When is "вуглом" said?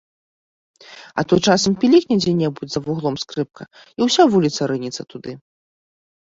2.89-3.15